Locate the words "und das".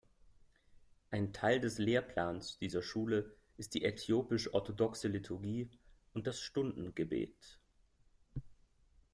6.15-6.39